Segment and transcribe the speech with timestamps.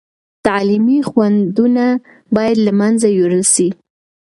[0.45, 1.85] تعلیمي خنډونه
[2.35, 3.67] باید له منځه یوړل سي.